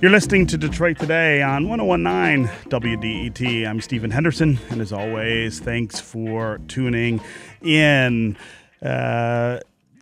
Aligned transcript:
You're 0.00 0.10
listening 0.10 0.46
to 0.46 0.56
Detroit 0.56 0.98
Today 0.98 1.42
on 1.42 1.68
1019 1.68 2.46
WDET. 2.70 3.68
I'm 3.68 3.82
Stephen 3.82 4.10
Henderson, 4.10 4.58
and 4.70 4.80
as 4.80 4.94
always, 4.94 5.60
thanks 5.60 6.00
for 6.00 6.58
tuning 6.68 7.20
in. 7.60 8.38
Uh, 8.80 9.60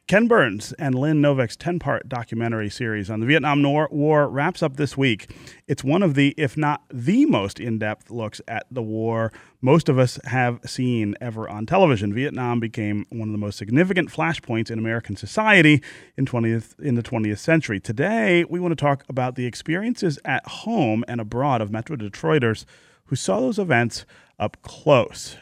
Ken 0.09 0.27
Burns 0.27 0.73
and 0.79 0.95
Lynn 0.95 1.21
Novick's 1.21 1.55
10 1.55 1.79
part 1.81 2.09
documentary 2.09 2.71
series 2.71 3.11
on 3.11 3.21
the 3.21 3.27
Vietnam 3.27 3.63
War 3.63 4.27
wraps 4.27 4.63
up 4.63 4.77
this 4.77 4.97
week. 4.97 5.31
It's 5.67 5.85
one 5.85 6.03
of 6.03 6.15
the, 6.15 6.35
if 6.39 6.57
not 6.57 6.83
the 6.91 7.27
most 7.27 7.61
in 7.61 7.79
depth 7.79 8.11
looks 8.11 8.41
at 8.49 8.67
the 8.71 8.81
war 8.81 9.33
most 9.61 9.91
of 9.91 9.99
us 9.99 10.19
have 10.25 10.61
seen 10.65 11.15
ever 11.21 11.47
on 11.47 11.67
television. 11.67 12.15
Vietnam 12.15 12.59
became 12.59 13.05
one 13.11 13.29
of 13.29 13.33
the 13.33 13.39
most 13.39 13.59
significant 13.59 14.09
flashpoints 14.11 14.71
in 14.71 14.79
American 14.79 15.15
society 15.15 15.83
in, 16.17 16.25
20th, 16.25 16.81
in 16.81 16.95
the 16.95 17.03
20th 17.03 17.39
century. 17.39 17.79
Today, 17.79 18.45
we 18.45 18.59
want 18.59 18.73
to 18.73 18.83
talk 18.83 19.05
about 19.11 19.35
the 19.35 19.45
experiences 19.45 20.19
at 20.25 20.47
home 20.47 21.05
and 21.07 21.21
abroad 21.21 21.61
of 21.61 21.71
Metro 21.71 21.97
Detroiters 21.97 22.65
who 23.07 23.17
saw 23.17 23.41
those 23.41 23.59
events 23.59 24.07
up 24.39 24.57
close. 24.63 25.37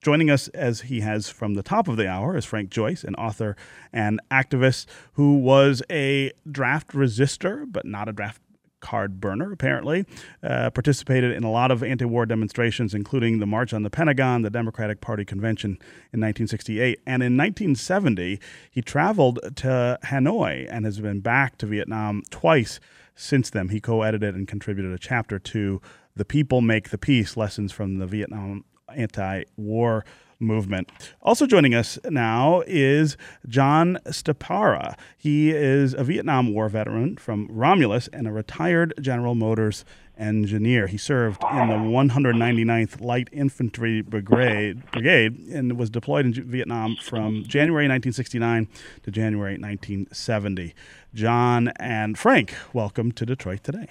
Joining 0.00 0.30
us 0.30 0.48
as 0.48 0.82
he 0.82 1.00
has 1.00 1.28
from 1.28 1.54
the 1.54 1.62
top 1.62 1.86
of 1.86 1.98
the 1.98 2.08
hour 2.08 2.34
is 2.34 2.46
Frank 2.46 2.70
Joyce, 2.70 3.04
an 3.04 3.14
author 3.16 3.54
and 3.92 4.18
activist 4.30 4.86
who 5.12 5.36
was 5.36 5.82
a 5.90 6.32
draft 6.50 6.92
resistor, 6.92 7.70
but 7.70 7.84
not 7.84 8.08
a 8.08 8.12
draft 8.12 8.40
card 8.80 9.20
burner, 9.20 9.52
apparently. 9.52 10.06
Uh, 10.42 10.70
participated 10.70 11.36
in 11.36 11.44
a 11.44 11.50
lot 11.50 11.70
of 11.70 11.82
anti 11.82 12.06
war 12.06 12.24
demonstrations, 12.24 12.94
including 12.94 13.40
the 13.40 13.46
March 13.46 13.74
on 13.74 13.82
the 13.82 13.90
Pentagon, 13.90 14.40
the 14.40 14.48
Democratic 14.48 15.02
Party 15.02 15.24
Convention 15.26 15.72
in 16.12 16.20
1968. 16.20 16.98
And 17.06 17.22
in 17.22 17.36
1970, 17.36 18.40
he 18.70 18.80
traveled 18.80 19.38
to 19.56 19.98
Hanoi 20.04 20.66
and 20.70 20.86
has 20.86 20.98
been 20.98 21.20
back 21.20 21.58
to 21.58 21.66
Vietnam 21.66 22.22
twice 22.30 22.80
since 23.14 23.50
then. 23.50 23.68
He 23.68 23.80
co 23.80 24.00
edited 24.00 24.34
and 24.34 24.48
contributed 24.48 24.92
a 24.92 24.98
chapter 24.98 25.38
to 25.38 25.82
The 26.16 26.24
People 26.24 26.62
Make 26.62 26.88
the 26.88 26.98
Peace 26.98 27.36
Lessons 27.36 27.70
from 27.70 27.98
the 27.98 28.06
Vietnam 28.06 28.64
anti 28.96 29.44
war 29.56 30.04
movement. 30.40 30.90
Also 31.22 31.46
joining 31.46 31.74
us 31.74 31.98
now 32.08 32.62
is 32.66 33.16
John 33.46 33.98
Stepara. 34.06 34.96
He 35.16 35.50
is 35.50 35.94
a 35.94 36.02
Vietnam 36.02 36.52
War 36.54 36.68
veteran 36.68 37.16
from 37.16 37.46
Romulus 37.50 38.08
and 38.08 38.26
a 38.26 38.32
retired 38.32 38.94
General 39.00 39.34
Motors 39.34 39.84
engineer. 40.18 40.86
He 40.86 40.98
served 40.98 41.42
in 41.50 41.68
the 41.68 41.74
199th 41.74 43.00
Light 43.00 43.28
Infantry 43.32 44.02
Brigade, 44.02 44.90
Brigade 44.90 45.38
and 45.48 45.78
was 45.78 45.90
deployed 45.90 46.26
in 46.26 46.32
Vietnam 46.32 46.96
from 47.02 47.44
January 47.44 47.84
1969 47.84 48.68
to 49.02 49.10
January 49.10 49.54
1970. 49.54 50.74
John 51.14 51.68
and 51.76 52.18
Frank, 52.18 52.54
welcome 52.72 53.12
to 53.12 53.26
Detroit 53.26 53.64
today. 53.64 53.88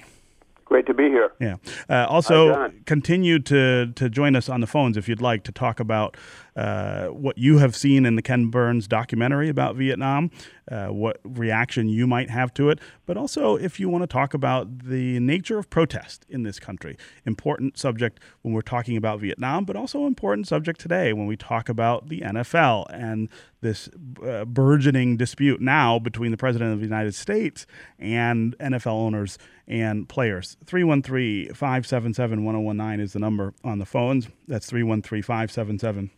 Great 0.69 0.85
to 0.85 0.93
be 0.93 1.09
here. 1.09 1.31
Yeah. 1.41 1.55
Uh, 1.89 2.05
also, 2.07 2.71
continue 2.85 3.39
to 3.39 3.91
to 3.95 4.07
join 4.07 4.35
us 4.35 4.49
on 4.49 4.61
the 4.61 4.67
phones 4.67 4.97
if 4.97 5.09
you'd 5.09 5.19
like 5.19 5.43
to 5.45 5.51
talk 5.51 5.79
about 5.79 6.15
uh, 6.55 7.07
what 7.07 7.39
you 7.39 7.57
have 7.57 7.75
seen 7.75 8.05
in 8.05 8.15
the 8.15 8.21
Ken 8.21 8.51
Burns 8.51 8.87
documentary 8.87 9.49
about 9.49 9.75
Vietnam, 9.75 10.29
uh, 10.69 10.87
what 10.87 11.19
reaction 11.23 11.89
you 11.89 12.05
might 12.07 12.29
have 12.29 12.53
to 12.53 12.69
it, 12.69 12.79
but 13.05 13.17
also 13.17 13.55
if 13.55 13.79
you 13.79 13.89
want 13.89 14.03
to 14.03 14.07
talk 14.07 14.33
about 14.33 14.79
the 14.79 15.19
nature 15.19 15.57
of 15.57 15.69
protest 15.69 16.25
in 16.29 16.43
this 16.43 16.59
country. 16.59 16.97
Important 17.25 17.77
subject 17.77 18.19
when 18.41 18.53
we're 18.53 18.61
talking 18.61 18.97
about 18.97 19.19
Vietnam, 19.19 19.65
but 19.65 19.75
also 19.75 20.05
important 20.05 20.47
subject 20.47 20.79
today 20.79 21.13
when 21.13 21.27
we 21.27 21.35
talk 21.35 21.69
about 21.69 22.09
the 22.09 22.21
NFL 22.21 22.85
and 22.89 23.29
this 23.61 23.89
uh, 24.25 24.45
burgeoning 24.45 25.17
dispute 25.17 25.59
now 25.59 25.99
between 25.99 26.31
the 26.31 26.37
President 26.37 26.73
of 26.73 26.79
the 26.79 26.85
United 26.85 27.13
States 27.13 27.65
and 27.97 28.58
NFL 28.59 28.93
owners 28.93 29.37
and 29.67 30.08
players. 30.08 30.58
313 30.65 31.53
577 31.53 32.43
1019 32.43 32.99
is 33.03 33.13
the 33.13 33.19
number 33.19 33.53
on 33.63 33.79
the 33.79 33.85
phones. 33.85 34.27
That's 34.47 34.67
313 34.67 35.21
577 35.23 36.11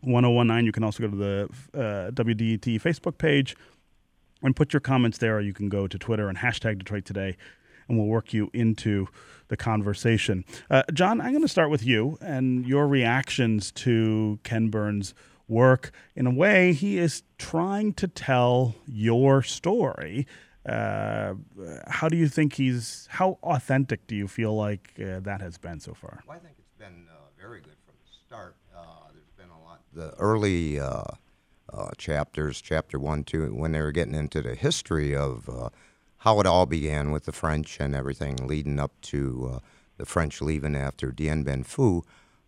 1019. 0.00 0.64
You 0.64 0.72
can 0.72 0.84
also 0.84 1.02
go 1.02 1.10
to 1.10 1.16
the 1.16 1.48
uh, 1.74 2.10
WDET 2.12 2.80
Facebook 2.80 3.18
page 3.18 3.56
and 4.42 4.54
put 4.54 4.72
your 4.72 4.80
comments 4.80 5.18
there, 5.18 5.36
or 5.36 5.40
you 5.40 5.52
can 5.52 5.68
go 5.68 5.86
to 5.86 5.98
Twitter 5.98 6.28
and 6.28 6.38
hashtag 6.38 6.78
Detroit 6.78 7.04
Today, 7.04 7.36
and 7.88 7.98
we'll 7.98 8.06
work 8.06 8.32
you 8.32 8.50
into 8.52 9.08
the 9.48 9.56
conversation. 9.56 10.44
Uh, 10.70 10.82
John, 10.92 11.20
I'm 11.20 11.30
going 11.30 11.42
to 11.42 11.48
start 11.48 11.70
with 11.70 11.84
you 11.84 12.18
and 12.20 12.66
your 12.66 12.86
reactions 12.86 13.72
to 13.72 14.38
Ken 14.42 14.68
Burns' 14.68 15.14
work. 15.48 15.90
In 16.14 16.26
a 16.26 16.30
way, 16.30 16.72
he 16.72 16.98
is 16.98 17.22
trying 17.38 17.94
to 17.94 18.06
tell 18.06 18.74
your 18.86 19.42
story. 19.42 20.26
Uh, 20.66 21.34
how 21.86 22.08
do 22.08 22.16
you 22.16 22.28
think 22.28 22.54
he's, 22.54 23.08
how 23.10 23.38
authentic 23.42 24.06
do 24.06 24.14
you 24.14 24.28
feel 24.28 24.54
like 24.54 24.92
uh, 25.00 25.20
that 25.20 25.40
has 25.40 25.56
been 25.56 25.80
so 25.80 25.94
far? 25.94 26.22
Well, 26.26 26.36
I 26.36 26.40
think 26.40 26.56
it's 26.58 26.78
been 26.78 27.06
uh, 27.10 27.14
very 27.40 27.60
good 27.60 27.76
from 27.86 27.94
the 28.04 28.12
start 28.26 28.54
there's 29.12 29.30
been 29.36 29.50
a 29.50 29.62
lot. 29.64 29.80
the 29.92 30.14
early 30.18 30.78
uh, 31.72 31.76
uh, 31.76 31.90
chapters, 31.96 32.60
chapter 32.60 32.98
one, 32.98 33.24
two, 33.24 33.54
when 33.54 33.72
they 33.72 33.80
were 33.80 33.92
getting 33.92 34.14
into 34.14 34.42
the 34.42 34.54
history 34.54 35.14
of 35.14 35.48
uh, 35.48 35.68
how 36.18 36.40
it 36.40 36.46
all 36.46 36.66
began 36.66 37.10
with 37.10 37.24
the 37.24 37.32
French 37.32 37.78
and 37.80 37.94
everything 37.94 38.36
leading 38.46 38.78
up 38.78 38.92
to 39.00 39.52
uh, 39.54 39.58
the 39.96 40.06
French 40.06 40.40
leaving 40.40 40.76
after 40.76 41.10
Dien 41.10 41.42
Bien 41.42 41.64
Phu, 41.64 42.02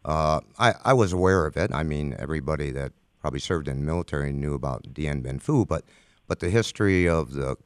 uh, 0.04 0.40
I, 0.58 0.74
I 0.84 0.92
was 0.92 1.12
aware 1.12 1.46
of 1.46 1.56
it. 1.56 1.72
I 1.72 1.82
mean, 1.82 2.14
everybody 2.18 2.70
that 2.72 2.92
probably 3.20 3.40
served 3.40 3.68
in 3.68 3.76
the 3.76 3.84
military 3.84 4.32
knew 4.32 4.54
about 4.54 4.94
Dien 4.94 5.20
Bien 5.20 5.38
Phu, 5.38 5.66
but 5.66 5.84
but 6.26 6.38
the 6.38 6.50
history 6.50 7.08
of 7.08 7.32
the 7.32 7.56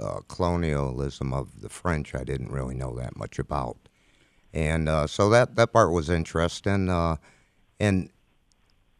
uh, 0.00 0.20
colonialism 0.28 1.32
of 1.32 1.60
the 1.62 1.68
French, 1.68 2.14
I 2.14 2.22
didn't 2.22 2.52
really 2.52 2.74
know 2.74 2.94
that 2.96 3.16
much 3.16 3.38
about, 3.38 3.76
and 4.52 4.88
so 5.10 5.28
that 5.30 5.56
that 5.56 5.72
part 5.72 5.92
was 5.92 6.08
interesting. 6.08 6.88
and 7.80 8.10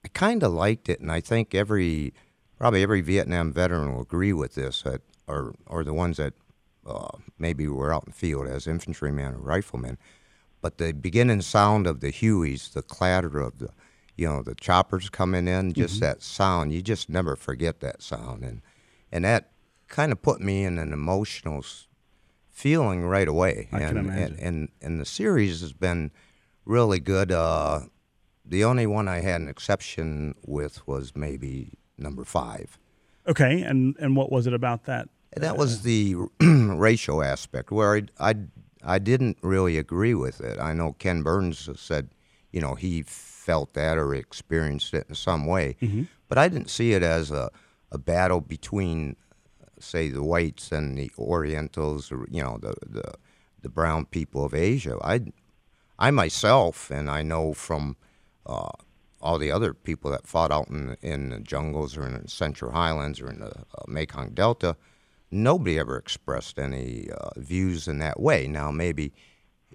I 0.04 0.08
kind 0.08 0.42
of 0.42 0.52
liked 0.52 0.88
it, 0.88 1.00
and 1.00 1.10
I 1.10 1.20
think 1.20 1.54
every 1.54 2.12
probably 2.58 2.82
every 2.82 3.00
Vietnam 3.00 3.52
veteran 3.52 3.94
will 3.94 4.02
agree 4.02 4.32
with 4.32 4.54
this, 4.54 4.82
that, 4.82 5.00
or 5.26 5.54
or 5.66 5.82
the 5.82 5.94
ones 5.94 6.18
that 6.18 6.34
uh, 6.86 7.16
maybe 7.38 7.66
were 7.68 7.92
out 7.92 8.04
in 8.04 8.10
the 8.10 8.16
field 8.16 8.46
as 8.46 8.66
infantrymen 8.66 9.34
or 9.34 9.38
riflemen. 9.38 9.98
But 10.60 10.78
the 10.78 10.92
beginning 10.92 11.40
sound 11.42 11.86
of 11.86 12.00
the 12.00 12.12
Hueys, 12.12 12.72
the 12.72 12.82
clatter 12.82 13.38
of 13.38 13.58
the, 13.58 13.70
you 14.16 14.26
know, 14.26 14.42
the 14.42 14.54
choppers 14.54 15.10
coming 15.10 15.48
in, 15.48 15.72
just 15.72 15.96
mm-hmm. 15.96 16.04
that 16.04 16.22
sound, 16.22 16.72
you 16.72 16.82
just 16.82 17.08
never 17.08 17.36
forget 17.36 17.80
that 17.80 18.02
sound, 18.02 18.44
and 18.44 18.60
and 19.10 19.24
that 19.24 19.52
kind 19.88 20.12
of 20.12 20.20
put 20.22 20.40
me 20.40 20.64
in 20.64 20.78
an 20.78 20.92
emotional 20.92 21.64
feeling 22.50 23.06
right 23.06 23.28
away. 23.28 23.68
I 23.72 23.80
and, 23.80 23.88
can 23.88 23.96
imagine. 23.98 24.36
And, 24.38 24.38
and 24.40 24.68
and 24.82 25.00
the 25.00 25.06
series 25.06 25.60
has 25.62 25.72
been 25.72 26.10
really 26.66 27.00
good. 27.00 27.32
Uh, 27.32 27.80
the 28.44 28.64
only 28.64 28.86
one 28.86 29.08
I 29.08 29.20
had 29.20 29.40
an 29.40 29.48
exception 29.48 30.34
with 30.46 30.86
was 30.86 31.12
maybe 31.16 31.72
number 31.96 32.24
five. 32.24 32.78
Okay, 33.26 33.62
and 33.62 33.96
and 33.98 34.16
what 34.16 34.30
was 34.30 34.46
it 34.46 34.52
about 34.52 34.84
that? 34.84 35.08
That 35.36 35.56
was 35.56 35.82
the 35.82 36.16
racial 36.40 37.22
aspect 37.22 37.70
where 37.70 37.96
I, 37.96 38.02
I 38.20 38.34
I 38.82 38.98
didn't 38.98 39.38
really 39.42 39.78
agree 39.78 40.14
with 40.14 40.40
it. 40.40 40.60
I 40.60 40.74
know 40.74 40.92
Ken 40.92 41.22
Burns 41.22 41.68
said, 41.76 42.10
you 42.52 42.60
know, 42.60 42.74
he 42.74 43.02
felt 43.02 43.72
that 43.74 43.96
or 43.96 44.14
experienced 44.14 44.92
it 44.94 45.06
in 45.08 45.14
some 45.14 45.46
way, 45.46 45.76
mm-hmm. 45.80 46.04
but 46.28 46.38
I 46.38 46.48
didn't 46.48 46.70
see 46.70 46.92
it 46.92 47.02
as 47.02 47.30
a 47.30 47.50
a 47.90 47.98
battle 47.98 48.40
between, 48.40 49.16
say, 49.78 50.08
the 50.08 50.22
whites 50.22 50.72
and 50.72 50.98
the 50.98 51.10
Orientals, 51.18 52.12
or 52.12 52.26
you 52.30 52.42
know, 52.42 52.58
the 52.60 52.74
the 52.86 53.14
the 53.62 53.68
brown 53.70 54.04
people 54.04 54.44
of 54.44 54.52
Asia. 54.54 54.98
I 55.02 55.20
I 55.98 56.10
myself, 56.10 56.90
and 56.90 57.08
I 57.10 57.22
know 57.22 57.54
from 57.54 57.96
uh, 58.46 58.70
all 59.20 59.38
the 59.38 59.50
other 59.50 59.72
people 59.72 60.10
that 60.10 60.26
fought 60.26 60.52
out 60.52 60.68
in 60.68 60.96
in 61.02 61.30
the 61.30 61.40
jungles 61.40 61.96
or 61.96 62.06
in 62.06 62.22
the 62.22 62.28
Central 62.28 62.72
Highlands 62.72 63.20
or 63.20 63.30
in 63.30 63.40
the 63.40 63.50
uh, 63.50 63.84
Mekong 63.88 64.30
Delta, 64.30 64.76
nobody 65.30 65.78
ever 65.78 65.96
expressed 65.96 66.58
any 66.58 67.08
uh, 67.10 67.30
views 67.36 67.88
in 67.88 67.98
that 67.98 68.20
way. 68.20 68.46
Now 68.46 68.70
maybe 68.70 69.12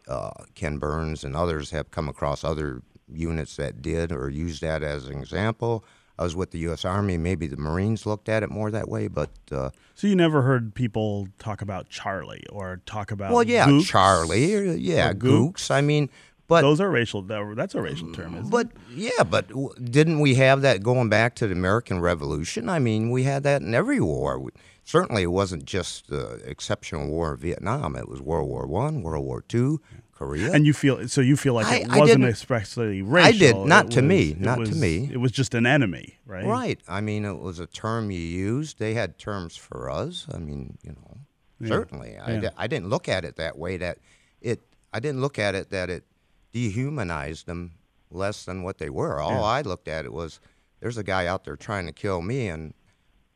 uh, 0.08 0.32
Ken 0.56 0.78
Burns 0.78 1.24
and 1.24 1.36
others 1.36 1.72
have 1.72 1.92
come 1.92 2.08
across 2.08 2.44
other 2.44 2.82
units 3.12 3.56
that 3.56 3.82
did 3.82 4.12
or 4.12 4.30
used 4.30 4.62
that 4.62 4.84
as 4.84 5.08
an 5.08 5.18
example. 5.20 5.84
I 6.20 6.24
was 6.24 6.36
with 6.36 6.52
the 6.52 6.60
U.S. 6.60 6.84
Army. 6.84 7.18
Maybe 7.18 7.48
the 7.48 7.56
Marines 7.56 8.06
looked 8.06 8.28
at 8.28 8.44
it 8.44 8.50
more 8.50 8.70
that 8.72 8.90
way, 8.90 9.08
but 9.08 9.30
uh, 9.54 9.70
so 9.96 10.06
you 10.06 10.18
never 10.18 10.42
heard 10.42 10.76
people 10.76 11.30
talk 11.40 11.62
about 11.62 11.88
Charlie 11.88 12.44
or 12.50 12.82
talk 12.86 13.12
about 13.12 13.32
well, 13.32 13.44
yeah, 13.44 13.68
Gooks 13.68 13.86
Charlie, 13.86 14.76
yeah, 14.76 15.14
Gooks. 15.14 15.72
I 15.72 15.80
mean, 15.80 16.10
but 16.50 16.62
those 16.62 16.82
are 16.82 16.90
racial. 16.90 17.22
That's 17.22 17.76
a 17.76 17.82
racial 17.82 18.12
term, 18.12 18.36
isn't 18.36 18.50
but, 18.50 18.66
it? 18.66 18.72
But 18.74 18.98
yeah, 18.98 19.24
but 19.24 19.48
didn't 19.92 20.20
we 20.20 20.36
have 20.36 20.62
that 20.64 20.84
going 20.84 21.08
back 21.08 21.36
to 21.36 21.48
the 21.48 21.54
American 21.54 22.02
Revolution? 22.02 22.68
I 22.68 22.80
mean, 22.80 23.12
we 23.12 23.24
had 23.24 23.44
that 23.44 23.62
in 23.62 23.74
every 23.74 24.02
war. 24.02 24.40
We, 24.40 24.52
certainly, 24.84 25.24
it 25.24 25.32
wasn't 25.32 25.64
just 25.66 26.10
the 26.10 26.42
exceptional 26.46 27.08
war 27.08 27.34
of 27.34 27.40
Vietnam. 27.40 27.96
It 27.96 28.10
was 28.10 28.20
World 28.20 28.50
War 28.50 28.66
One, 28.66 29.04
World 29.04 29.24
War 29.24 29.42
Two, 29.48 29.80
Korea. 30.12 30.52
And 30.52 30.66
you 30.66 30.74
feel 30.74 31.08
so? 31.08 31.22
You 31.22 31.38
feel 31.38 31.54
like 31.54 31.68
I, 31.68 31.78
it 31.78 31.88
wasn't 31.90 32.26
expressly 32.26 33.02
racial. 33.02 33.28
I 33.28 33.32
did 33.38 33.56
not 33.56 33.86
it 33.86 33.92
to 33.92 34.02
was, 34.02 34.10
me. 34.10 34.36
Not 34.38 34.60
was, 34.60 34.70
to 34.72 34.76
me. 34.76 35.10
It 35.14 35.18
was 35.18 35.32
just 35.32 35.54
an 35.54 35.66
enemy, 35.66 36.18
right? 36.26 36.46
Right. 36.46 36.80
I 36.88 37.00
mean, 37.00 37.24
it 37.24 37.40
was 37.40 37.60
a 37.60 37.68
term 37.68 38.12
you 38.12 38.20
used. 38.20 38.80
They 38.80 38.96
had 38.96 39.18
terms 39.18 39.56
for 39.56 39.90
us. 39.90 40.28
I 40.34 40.40
mean, 40.40 40.78
you 40.84 40.92
know. 40.92 41.68
certainly. 41.68 42.18
I, 42.18 42.34
Yeah. 42.34 42.40
di- 42.42 42.56
I 42.58 42.68
didn't 42.68 42.90
look 42.90 43.08
at 43.08 43.24
it 43.24 43.36
that 43.38 43.58
way. 43.58 43.78
That 43.78 44.00
it. 44.42 44.62
I 44.92 45.00
didn't 45.00 45.22
look 45.22 45.38
at 45.38 45.54
it 45.54 45.70
that 45.70 45.92
it 45.92 46.04
dehumanized 46.52 47.46
them 47.46 47.72
less 48.12 48.46
than 48.46 48.64
what 48.64 48.78
they 48.78 48.90
were. 48.90 49.20
All 49.20 49.32
Yeah. 49.32 49.42
I 49.42 49.62
looked 49.62 49.88
at 49.88 50.06
it 50.06 50.14
was 50.14 50.40
there's 50.80 50.98
a 50.98 51.04
guy 51.04 51.28
out 51.28 51.44
there 51.44 51.56
trying 51.56 51.86
to 51.86 51.92
kill 51.92 52.22
me, 52.22 52.48
and 52.48 52.74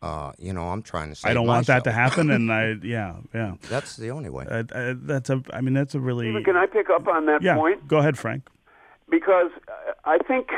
uh, 0.01 0.31
you 0.37 0.53
know 0.53 0.69
I'm 0.69 0.81
trying 0.81 1.09
to. 1.09 1.15
Save 1.15 1.31
I 1.31 1.33
don't 1.33 1.47
want 1.47 1.67
that 1.67 1.83
to 1.85 1.91
happen, 1.91 2.31
and 2.31 2.51
I 2.51 2.75
yeah 2.83 3.15
yeah. 3.33 3.55
That's 3.69 3.95
the 3.97 4.11
only 4.11 4.29
way. 4.29 4.45
Uh, 4.49 4.63
uh, 4.73 4.93
that's 4.97 5.29
a. 5.29 5.41
I 5.51 5.61
mean, 5.61 5.73
that's 5.73 5.95
a 5.95 5.99
really. 5.99 6.25
Stephen, 6.25 6.43
can 6.43 6.57
I 6.57 6.65
pick 6.65 6.89
up 6.89 7.07
on 7.07 7.25
that 7.27 7.41
yeah. 7.41 7.55
point? 7.55 7.87
Go 7.87 7.97
ahead, 7.97 8.17
Frank. 8.17 8.49
Because 9.09 9.51
uh, 9.67 9.91
I 10.05 10.17
think 10.17 10.49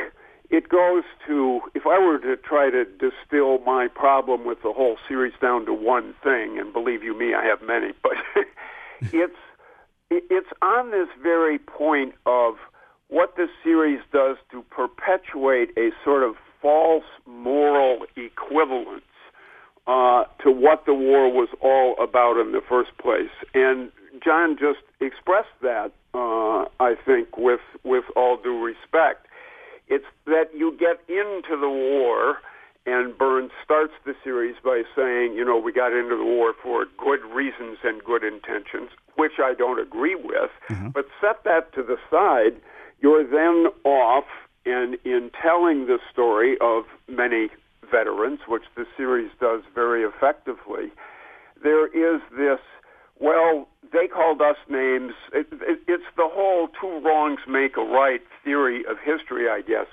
it 0.50 0.68
goes 0.68 1.02
to 1.26 1.60
if 1.74 1.86
I 1.86 1.98
were 1.98 2.18
to 2.18 2.36
try 2.36 2.70
to 2.70 2.84
distill 2.84 3.58
my 3.60 3.88
problem 3.88 4.44
with 4.44 4.62
the 4.62 4.72
whole 4.72 4.96
series 5.08 5.34
down 5.40 5.66
to 5.66 5.74
one 5.74 6.14
thing, 6.22 6.58
and 6.58 6.72
believe 6.72 7.02
you 7.02 7.18
me, 7.18 7.34
I 7.34 7.44
have 7.44 7.60
many, 7.62 7.92
but 8.02 8.12
it's 9.12 9.36
it's 10.10 10.48
on 10.62 10.90
this 10.90 11.08
very 11.22 11.58
point 11.58 12.14
of 12.26 12.54
what 13.08 13.36
this 13.36 13.50
series 13.62 14.00
does 14.12 14.36
to 14.50 14.62
perpetuate 14.70 15.70
a 15.76 15.90
sort 16.04 16.22
of 16.22 16.34
false 16.60 17.04
moral 17.26 18.06
equivalence 18.16 19.02
uh, 19.86 20.24
to 20.42 20.50
what 20.50 20.84
the 20.86 20.94
war 20.94 21.30
was 21.32 21.48
all 21.60 21.94
about 22.02 22.40
in 22.40 22.52
the 22.52 22.60
first 22.68 22.90
place. 22.98 23.30
And 23.54 23.92
John 24.24 24.56
just 24.58 24.80
expressed 25.00 25.54
that, 25.62 25.92
uh, 26.14 26.64
I 26.80 26.94
think, 27.04 27.36
with 27.36 27.60
with 27.84 28.04
all 28.16 28.36
due 28.42 28.62
respect. 28.64 29.26
It's 29.88 30.06
that 30.26 30.50
you 30.56 30.76
get 30.78 30.98
into 31.08 31.60
the 31.60 31.68
war, 31.68 32.38
and 32.86 33.16
Burns 33.16 33.52
starts 33.62 33.92
the 34.04 34.14
series 34.24 34.56
by 34.64 34.82
saying, 34.96 35.34
you 35.34 35.44
know, 35.44 35.58
we 35.58 35.72
got 35.72 35.92
into 35.92 36.16
the 36.16 36.24
war 36.24 36.54
for 36.60 36.86
good 36.98 37.22
reasons 37.32 37.78
and 37.84 38.02
good 38.02 38.24
intentions, 38.24 38.90
which 39.16 39.38
I 39.38 39.54
don't 39.54 39.80
agree 39.80 40.14
with. 40.14 40.50
Mm-hmm. 40.70 40.88
But 40.90 41.06
set 41.20 41.44
that 41.44 41.72
to 41.74 41.82
the 41.82 41.96
side. 42.10 42.60
You're 43.00 43.24
then 43.24 43.66
off, 43.84 44.24
and 44.64 44.96
in 45.04 45.30
telling 45.42 45.86
the 45.86 45.98
story 46.10 46.56
of 46.60 46.84
many 47.08 47.48
veterans, 47.90 48.40
which 48.48 48.64
the 48.74 48.86
series 48.96 49.30
does 49.40 49.62
very 49.74 50.02
effectively, 50.02 50.90
there 51.62 51.86
is 51.86 52.20
this, 52.36 52.60
well, 53.20 53.68
they 53.92 54.08
called 54.08 54.40
us 54.40 54.56
names. 54.68 55.12
It, 55.32 55.46
it, 55.52 55.80
it's 55.86 56.10
the 56.16 56.28
whole 56.28 56.68
two 56.80 57.00
wrongs 57.04 57.40
make 57.48 57.76
a 57.76 57.82
right 57.82 58.22
theory 58.44 58.84
of 58.88 58.96
history, 58.98 59.48
I 59.48 59.60
guess. 59.60 59.86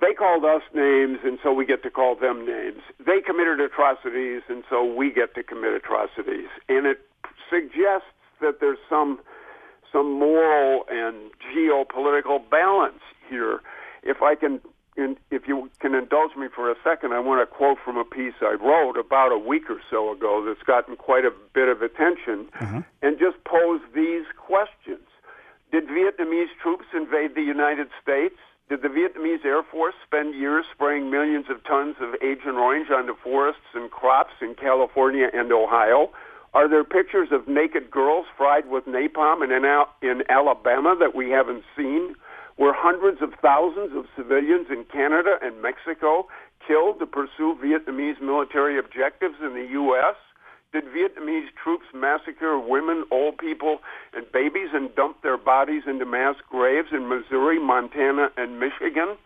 They 0.00 0.12
called 0.12 0.44
us 0.44 0.62
names, 0.74 1.18
and 1.24 1.38
so 1.42 1.52
we 1.52 1.64
get 1.64 1.82
to 1.84 1.90
call 1.90 2.16
them 2.16 2.44
names. 2.44 2.82
They 2.98 3.20
committed 3.24 3.60
atrocities, 3.60 4.42
and 4.48 4.64
so 4.68 4.84
we 4.84 5.12
get 5.12 5.34
to 5.36 5.42
commit 5.42 5.72
atrocities. 5.72 6.50
And 6.68 6.86
it 6.86 7.00
suggests 7.48 8.10
that 8.44 8.60
there's 8.60 8.78
some 8.88 9.20
some 9.92 10.18
moral 10.18 10.84
and 10.90 11.30
geopolitical 11.54 12.38
balance 12.50 13.00
here. 13.30 13.60
If 14.02 14.22
I 14.22 14.34
can, 14.34 14.60
if 15.30 15.46
you 15.46 15.70
can 15.78 15.94
indulge 15.94 16.36
me 16.36 16.48
for 16.54 16.70
a 16.70 16.74
second, 16.82 17.12
I 17.12 17.20
want 17.20 17.40
to 17.40 17.46
quote 17.46 17.78
from 17.84 17.96
a 17.96 18.04
piece 18.04 18.34
I 18.42 18.56
wrote 18.60 18.98
about 18.98 19.30
a 19.32 19.38
week 19.38 19.70
or 19.70 19.80
so 19.88 20.12
ago 20.12 20.44
that's 20.44 20.66
gotten 20.66 20.96
quite 20.96 21.24
a 21.24 21.32
bit 21.54 21.68
of 21.68 21.80
attention, 21.80 22.48
mm-hmm. 22.60 22.80
and 23.02 23.18
just 23.18 23.42
pose 23.44 23.80
these 23.94 24.26
questions: 24.36 25.06
Did 25.70 25.86
Vietnamese 25.86 26.52
troops 26.60 26.86
invade 26.92 27.34
the 27.34 27.42
United 27.42 27.88
States? 28.02 28.36
Did 28.68 28.82
the 28.82 28.88
Vietnamese 28.88 29.44
Air 29.44 29.62
Force 29.62 29.94
spend 30.04 30.34
years 30.34 30.64
spraying 30.72 31.10
millions 31.10 31.46
of 31.50 31.62
tons 31.64 31.96
of 32.00 32.14
Agent 32.22 32.56
Orange 32.56 32.90
onto 32.90 33.14
forests 33.22 33.70
and 33.74 33.90
crops 33.90 34.32
in 34.40 34.54
California 34.54 35.28
and 35.32 35.52
Ohio? 35.52 36.10
Are 36.54 36.68
there 36.68 36.84
pictures 36.84 37.30
of 37.32 37.48
naked 37.48 37.90
girls 37.90 38.26
fried 38.36 38.70
with 38.70 38.86
napalm 38.86 39.42
in, 39.42 39.50
in 40.08 40.22
Alabama 40.30 40.94
that 41.00 41.14
we 41.14 41.30
haven't 41.30 41.64
seen? 41.76 42.14
Were 42.56 42.72
hundreds 42.72 43.20
of 43.20 43.34
thousands 43.42 43.90
of 43.96 44.06
civilians 44.16 44.68
in 44.70 44.84
Canada 44.84 45.34
and 45.42 45.60
Mexico 45.60 46.28
killed 46.64 47.00
to 47.00 47.06
pursue 47.06 47.58
Vietnamese 47.58 48.20
military 48.22 48.78
objectives 48.78 49.34
in 49.42 49.54
the 49.54 49.66
U.S.? 49.72 50.14
Did 50.72 50.84
Vietnamese 50.84 51.48
troops 51.60 51.86
massacre 51.92 52.56
women, 52.56 53.04
old 53.10 53.38
people, 53.38 53.78
and 54.14 54.30
babies 54.30 54.70
and 54.72 54.94
dump 54.94 55.22
their 55.22 55.36
bodies 55.36 55.82
into 55.88 56.06
mass 56.06 56.36
graves 56.48 56.88
in 56.92 57.08
Missouri, 57.08 57.58
Montana, 57.58 58.30
and 58.36 58.60
Michigan? 58.60 59.16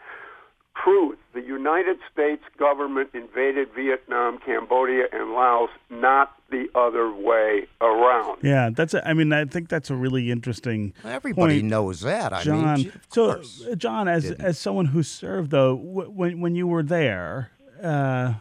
Truth. 0.84 1.18
The 1.34 1.40
United 1.40 1.98
States 2.12 2.42
government 2.58 3.10
invaded 3.14 3.68
Vietnam, 3.74 4.38
Cambodia, 4.38 5.04
and 5.12 5.32
Laos, 5.32 5.70
not 5.90 6.34
the 6.50 6.68
other 6.74 7.12
way 7.12 7.66
around. 7.80 8.38
Yeah, 8.42 8.70
that's. 8.70 8.94
A, 8.94 9.06
I 9.06 9.12
mean, 9.12 9.32
I 9.32 9.44
think 9.44 9.68
that's 9.68 9.90
a 9.90 9.94
really 9.94 10.30
interesting. 10.30 10.94
Everybody 11.04 11.60
point. 11.60 11.66
knows 11.66 12.00
that. 12.00 12.32
I 12.32 12.42
John. 12.42 12.74
mean, 12.82 12.92
so, 13.10 13.34
course. 13.34 13.64
uh, 13.70 13.74
John, 13.74 14.08
as 14.08 14.30
as 14.32 14.58
someone 14.58 14.86
who 14.86 15.02
served, 15.02 15.50
though, 15.50 15.74
when 15.74 16.40
when 16.40 16.54
you 16.54 16.66
were 16.66 16.82
there, 16.82 17.50
uh, 17.82 18.34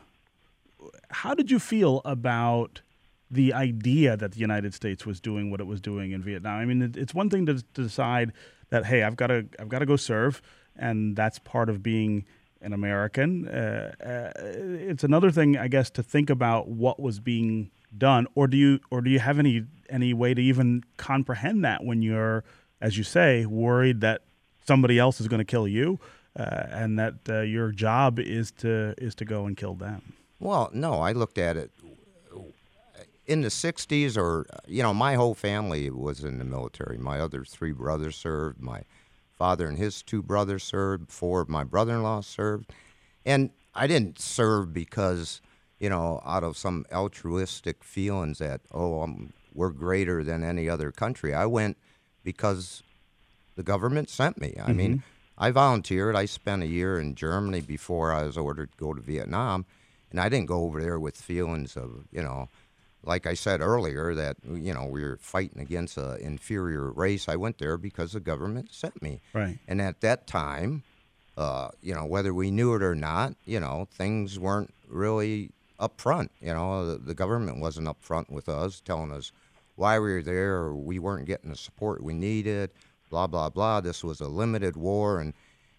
how 1.09 1.33
did 1.33 1.51
you 1.51 1.59
feel 1.59 2.01
about 2.05 2.81
the 3.29 3.53
idea 3.53 4.15
that 4.15 4.31
the 4.31 4.39
United 4.39 4.73
States 4.73 5.05
was 5.05 5.19
doing 5.19 5.51
what 5.51 5.59
it 5.59 5.67
was 5.67 5.81
doing 5.81 6.11
in 6.11 6.21
Vietnam? 6.21 6.59
I 6.59 6.65
mean, 6.65 6.93
it's 6.95 7.13
one 7.13 7.29
thing 7.29 7.45
to, 7.47 7.55
to 7.55 7.83
decide 7.83 8.31
that 8.69 8.85
hey, 8.85 9.03
I've 9.03 9.15
got 9.15 9.27
to 9.27 9.45
I've 9.59 9.69
got 9.69 9.79
to 9.79 9.85
go 9.85 9.95
serve, 9.95 10.41
and 10.79 11.15
that's 11.15 11.39
part 11.39 11.69
of 11.69 11.83
being 11.83 12.25
an 12.61 12.73
American. 12.73 13.47
Uh, 13.47 13.93
uh, 14.03 14.31
it's 14.41 15.03
another 15.03 15.31
thing, 15.31 15.57
I 15.57 15.67
guess, 15.67 15.89
to 15.91 16.03
think 16.03 16.29
about 16.29 16.67
what 16.67 16.99
was 16.99 17.19
being 17.19 17.71
done, 17.97 18.27
or 18.35 18.47
do 18.47 18.57
you 18.57 18.79
or 18.91 19.01
do 19.01 19.09
you 19.09 19.19
have 19.19 19.39
any 19.39 19.65
any 19.89 20.13
way 20.13 20.33
to 20.33 20.41
even 20.41 20.83
comprehend 20.97 21.63
that 21.63 21.83
when 21.83 22.01
you're, 22.01 22.43
as 22.81 22.97
you 22.97 23.03
say, 23.03 23.45
worried 23.45 24.01
that 24.01 24.21
somebody 24.65 24.99
else 24.99 25.21
is 25.21 25.27
going 25.27 25.39
to 25.39 25.45
kill 25.45 25.67
you, 25.67 25.99
uh, 26.37 26.65
and 26.69 26.99
that 26.99 27.15
uh, 27.29 27.41
your 27.41 27.71
job 27.71 28.19
is 28.19 28.51
to 28.51 28.93
is 28.97 29.15
to 29.15 29.25
go 29.25 29.45
and 29.45 29.55
kill 29.55 29.75
them? 29.75 30.13
Well, 30.39 30.69
no, 30.73 30.99
I 31.01 31.13
looked 31.13 31.37
at 31.37 31.57
it 31.57 31.71
in 33.27 33.41
the 33.41 33.49
60s, 33.49 34.17
or, 34.17 34.47
you 34.67 34.81
know, 34.81 34.93
my 34.93 35.15
whole 35.15 35.35
family 35.35 35.89
was 35.89 36.23
in 36.23 36.39
the 36.39 36.45
military. 36.45 36.97
My 36.97 37.19
other 37.19 37.43
three 37.43 37.73
brothers 37.73 38.15
served. 38.15 38.61
My 38.61 38.83
father 39.37 39.67
and 39.67 39.77
his 39.77 40.01
two 40.01 40.21
brothers 40.21 40.63
served. 40.63 41.11
Four 41.11 41.41
of 41.41 41.49
my 41.49 41.63
brother 41.63 41.93
in 41.93 42.03
law 42.03 42.21
served. 42.21 42.71
And 43.25 43.51
I 43.75 43.87
didn't 43.87 44.19
serve 44.19 44.73
because, 44.73 45.41
you 45.79 45.89
know, 45.89 46.21
out 46.25 46.43
of 46.43 46.57
some 46.57 46.85
altruistic 46.91 47.83
feelings 47.83 48.39
that, 48.39 48.61
oh, 48.73 49.01
um, 49.01 49.33
we're 49.53 49.69
greater 49.69 50.23
than 50.23 50.43
any 50.43 50.69
other 50.69 50.91
country. 50.91 51.33
I 51.33 51.45
went 51.45 51.77
because 52.23 52.83
the 53.55 53.63
government 53.63 54.09
sent 54.09 54.39
me. 54.39 54.55
I 54.63 54.71
mean, 54.73 55.03
I 55.37 55.51
volunteered. 55.51 56.15
I 56.15 56.25
spent 56.25 56.63
a 56.63 56.67
year 56.67 56.99
in 56.99 57.15
Germany 57.15 57.61
before 57.61 58.11
I 58.11 58.23
was 58.23 58.37
ordered 58.37 58.71
to 58.71 58.77
go 58.77 58.93
to 58.93 59.01
Vietnam, 59.01 59.65
and 60.11 60.19
I 60.19 60.29
didn't 60.29 60.47
go 60.47 60.63
over 60.63 60.81
there 60.81 60.99
with 60.99 61.15
feelings 61.15 61.75
of, 61.75 62.05
you 62.11 62.21
know, 62.23 62.49
like 63.03 63.25
I 63.25 63.33
said 63.33 63.61
earlier, 63.61 64.13
that 64.15 64.37
you 64.45 64.73
know 64.73 64.85
we 64.85 65.03
were 65.03 65.17
fighting 65.21 65.61
against 65.61 65.97
an 65.97 66.17
inferior 66.19 66.91
race. 66.91 67.29
I 67.29 67.35
went 67.35 67.57
there 67.57 67.77
because 67.77 68.13
the 68.13 68.19
government 68.19 68.73
sent 68.73 69.01
me. 69.01 69.21
Right. 69.33 69.59
And 69.67 69.81
at 69.81 70.01
that 70.01 70.27
time, 70.27 70.83
uh, 71.37 71.69
you 71.81 71.93
know, 71.93 72.05
whether 72.05 72.33
we 72.33 72.51
knew 72.51 72.73
it 72.75 72.83
or 72.83 72.95
not, 72.95 73.35
you 73.45 73.59
know, 73.59 73.87
things 73.91 74.39
weren't 74.39 74.73
really 74.89 75.51
upfront. 75.79 76.29
You 76.41 76.53
know, 76.53 76.93
the, 76.93 76.97
the 76.97 77.13
government 77.13 77.59
wasn't 77.59 77.87
upfront 77.87 78.29
with 78.29 78.49
us, 78.49 78.81
telling 78.81 79.11
us 79.11 79.31
why 79.75 79.99
we 79.99 80.11
were 80.11 80.23
there, 80.23 80.55
or 80.55 80.75
we 80.75 80.99
weren't 80.99 81.25
getting 81.25 81.49
the 81.49 81.55
support 81.55 82.03
we 82.03 82.13
needed. 82.13 82.71
Blah 83.09 83.27
blah 83.27 83.49
blah. 83.49 83.79
This 83.79 84.03
was 84.03 84.19
a 84.19 84.27
limited 84.27 84.75
war, 84.75 85.19
and 85.19 85.33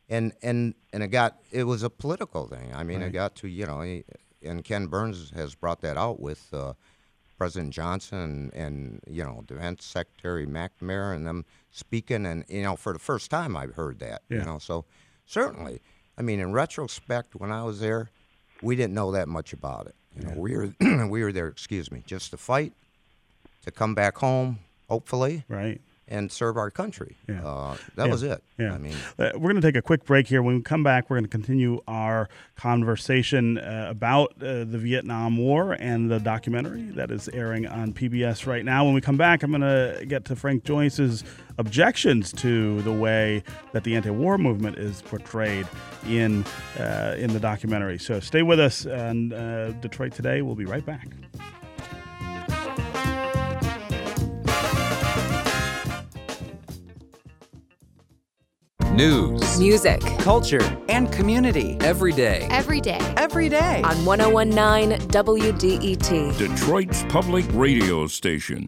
and 0.08 0.32
and 0.42 0.75
and 0.92 1.02
it 1.02 1.08
got 1.08 1.38
it 1.50 1.64
was 1.64 1.82
a 1.82 1.90
political 1.90 2.46
thing. 2.46 2.72
I 2.75 2.84
mean, 2.84 3.02
it 3.02 3.10
got 3.10 3.34
to 3.37 3.48
you 3.48 3.66
know, 3.66 3.82
and 4.42 4.64
Ken 4.64 4.87
Burns 4.87 5.30
has 5.34 5.54
brought 5.54 5.82
that 5.82 5.96
out 5.96 6.20
with. 6.20 6.48
Uh, 6.52 6.72
President 7.38 7.73
Johnson 7.73 8.50
and, 8.52 9.00
you 9.07 9.23
know 9.25 9.45
Defense 9.47 9.85
Secretary 9.85 10.47
McNamara 10.47 11.14
and 11.14 11.26
them 11.26 11.45
speaking, 11.71 12.26
and 12.26 12.45
you 12.49 12.62
know 12.62 12.76
for 12.76 12.92
the 12.92 12.99
first 12.99 13.30
time 13.30 13.57
I've 13.57 13.75
heard 13.75 14.00
that. 14.00 14.23
Yeah. 14.28 14.38
You 14.38 14.45
know, 14.45 14.59
so 14.59 14.85
certainly, 15.25 15.80
I 16.18 16.23
mean, 16.23 16.40
in 16.40 16.52
retrospect, 16.52 17.37
when 17.37 17.52
I 17.52 17.62
was 17.62 17.80
there, 17.80 18.11
we 18.61 18.75
didn't 18.76 18.95
know 18.95 19.12
that 19.12 19.28
much 19.28 19.52
about 19.52 19.87
it. 19.87 19.95
You 20.16 20.26
know, 20.26 20.35
we 20.37 20.57
were 20.57 20.75
we 21.09 21.23
were 21.23 21.33
there, 21.33 21.47
excuse 21.47 21.90
me, 21.92 22.02
just 22.07 22.33
to 22.33 22.37
fight, 22.37 22.73
to 23.64 23.71
come 23.71 23.95
back 23.95 24.18
home, 24.18 24.59
hopefully, 24.88 25.45
Right. 25.49 25.80
And 26.11 26.33
serve 26.33 26.57
our 26.57 26.71
country. 26.71 27.17
Yeah. 27.29 27.45
Uh, 27.47 27.77
that 27.97 28.07
Yeah. 28.07 28.12
was 28.12 28.23
it. 28.23 28.43
Yeah. 28.59 28.75
I 28.75 28.79
mean, 28.79 28.95
Uh, 29.19 29.31
we're 29.35 29.50
going 29.50 29.57
to 29.57 29.61
take 29.61 29.77
a 29.77 29.83
quick 29.83 30.05
break 30.05 30.27
here. 30.29 30.43
When 30.43 30.57
we 30.57 30.62
come 30.62 30.83
back, 30.83 31.09
we're 31.11 31.17
going 31.17 31.25
to 31.25 31.31
continue 31.31 31.81
our 31.87 32.29
conversation 32.57 33.59
uh, 33.59 33.87
about 33.91 34.33
uh, 34.43 34.65
the 34.65 34.79
Vietnam 34.79 35.37
War 35.37 35.73
and 35.79 36.11
the 36.11 36.19
documentary 36.21 36.83
that 36.97 37.11
is 37.11 37.29
airing 37.33 37.67
on 37.67 37.93
PBS 37.93 38.47
right 38.47 38.65
now. 38.65 38.85
When 38.85 38.95
we 38.95 39.00
come 39.00 39.17
back, 39.17 39.43
I'm 39.43 39.50
going 39.50 39.61
to 39.62 40.05
get 40.07 40.25
to 40.27 40.37
Frank 40.37 40.65
Joyce's 40.65 41.25
objections 41.59 42.33
to 42.33 42.81
the 42.83 42.93
way 42.93 43.43
that 43.73 43.85
the 43.85 43.97
anti-war 43.97 44.38
movement 44.38 44.79
is 44.79 45.03
portrayed 45.03 45.67
in 46.09 46.45
uh, 46.79 47.15
in 47.19 47.33
the 47.33 47.41
documentary. 47.41 47.99
So 47.99 48.21
stay 48.21 48.43
with 48.43 48.61
us 48.61 48.87
on 48.87 49.33
uh, 49.33 49.73
Detroit 49.81 50.12
Today. 50.12 50.43
We'll 50.43 50.55
be 50.55 50.65
right 50.65 50.85
back. 50.87 51.09
News, 58.99 59.61
music, 59.61 60.00
culture, 60.19 60.76
and 60.88 61.12
community 61.12 61.76
every 61.83 62.11
day. 62.12 62.49
every 62.50 62.81
day 62.81 62.99
Every 63.17 63.49
day. 63.49 63.81
on 63.85 64.05
1019 64.05 64.99
WDET. 65.11 66.37
Detroit's 66.37 67.05
public 67.05 67.45
radio 67.52 68.09
station. 68.09 68.67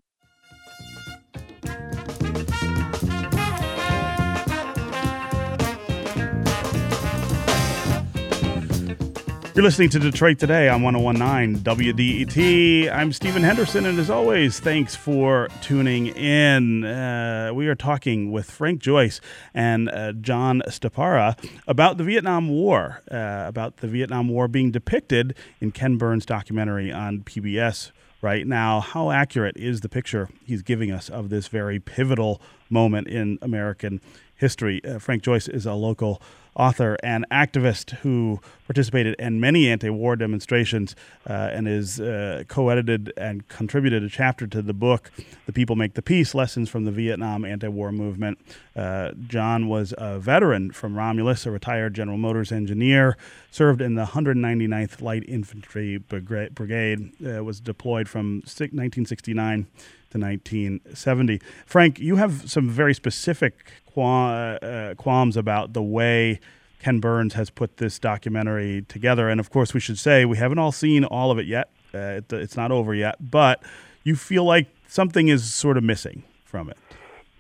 You're 9.61 9.67
listening 9.67 9.91
to 9.91 9.99
Detroit 9.99 10.39
Today 10.39 10.71
on 10.71 10.81
1019 10.83 11.63
WDET. 11.63 12.91
I'm 12.91 13.13
Stephen 13.13 13.43
Henderson, 13.43 13.85
and 13.85 13.99
as 13.99 14.09
always, 14.09 14.59
thanks 14.59 14.97
for 14.97 15.51
tuning 15.61 16.07
in. 16.07 16.83
Uh, 16.83 17.51
we 17.53 17.69
are 17.69 17.75
talking 17.75 18.33
with 18.33 18.51
Frank 18.51 18.81
Joyce 18.81 19.21
and 19.53 19.91
uh, 19.91 20.13
John 20.13 20.63
Stepara 20.69 21.37
about 21.69 21.99
the 21.99 22.05
Vietnam 22.05 22.49
War, 22.49 23.03
uh, 23.11 23.45
about 23.47 23.77
the 23.77 23.87
Vietnam 23.87 24.31
War 24.31 24.49
being 24.49 24.71
depicted 24.71 25.35
in 25.61 25.73
Ken 25.73 25.99
Burns' 25.99 26.25
documentary 26.25 26.91
on 26.91 27.21
PBS 27.21 27.91
right 28.23 28.47
now. 28.47 28.81
How 28.81 29.11
accurate 29.11 29.59
is 29.59 29.83
the 29.83 29.91
picture 29.91 30.31
he's 30.47 30.63
giving 30.63 30.91
us 30.91 31.11
of 31.11 31.29
this 31.29 31.49
very 31.49 31.79
pivotal 31.79 32.41
moment 32.71 33.09
in 33.09 33.39
American 33.43 34.01
history? 34.35 34.83
Uh, 34.83 34.99
Frank 34.99 35.23
Joyce 35.23 35.49
is 35.49 35.67
a 35.67 35.75
local 35.75 36.23
author 36.57 36.97
and 37.03 37.25
activist 37.31 37.91
who 37.99 38.41
participated 38.67 39.15
in 39.19 39.41
many 39.41 39.69
anti-war 39.69 40.17
demonstrations 40.17 40.95
uh, 41.29 41.33
and 41.33 41.67
is 41.67 42.01
uh, 42.01 42.45
co-edited 42.49 43.13
and 43.17 43.49
contributed 43.49 44.03
a 44.03 44.09
chapter 44.09 44.47
to 44.47 44.63
the 44.63 44.75
book 44.75 45.11
"The 45.47 45.53
People 45.53 45.77
Make 45.77 45.95
the 45.95 46.03
Peace: 46.03 46.35
Lessons 46.35 46.69
from 46.69 46.85
the 46.85 46.93
Vietnam 46.93 47.45
Anti-War 47.45 47.93
Movement." 47.93 48.39
Uh, 48.77 49.13
John 49.27 49.69
was 49.69 49.93
a 49.99 50.19
veteran 50.19 50.71
from 50.71 50.97
Romulus, 50.97 51.47
a 51.47 51.51
retired 51.51 51.95
General 51.95 52.19
Motors 52.19 52.53
engineer, 52.53 53.17
served 53.51 53.81
in 53.81 53.95
the 53.95 54.07
199th 54.07 55.03
Light 55.03 55.25
Infantry 55.29 55.99
Brigade, 55.99 57.13
uh, 57.27 57.43
was 57.45 57.61
deployed 57.61 58.09
from 58.09 58.43
1969 58.47 59.67
to 60.11 60.19
1970. 60.19 61.41
Frank, 61.67 61.99
you 61.99 62.17
have 62.17 62.51
some 62.51 62.69
very 62.69 62.95
specific 62.95 63.71
uh, 63.97 64.95
qualms 64.97 65.37
about 65.37 65.73
the 65.73 65.83
way 65.83 66.41
Ken 66.81 67.01
Burns 67.01 67.35
has 67.35 67.51
put 67.51 67.77
this 67.77 67.99
documentary 67.99 68.83
together. 68.89 69.29
And 69.29 69.39
of 69.39 69.51
course, 69.51 69.75
we 69.75 69.81
should 69.81 69.99
say 69.99 70.25
we 70.25 70.39
haven't 70.39 70.59
all 70.59 70.73
seen 70.73 71.05
all 71.05 71.31
of 71.31 71.39
it 71.39 71.47
yet. 71.47 71.71
Uh, 71.93 71.99
it, 72.19 72.33
it's 72.33 72.57
not 72.57 72.71
over 72.71 72.95
yet, 72.95 73.17
but 73.31 73.63
you 74.05 74.17
feel 74.17 74.45
like 74.45 74.69
something 74.89 75.29
is 75.29 75.53
sort 75.53 75.77
of 75.77 75.85
missing 75.85 76.23
from 76.45 76.71
it. 76.71 76.79